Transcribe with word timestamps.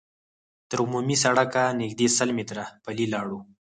تر 0.69 0.77
عمومي 0.85 1.17
سړکه 1.23 1.63
نږدې 1.81 2.07
سل 2.17 2.29
متره 2.37 2.65
پلي 2.83 3.05
لاړو. 3.13 3.39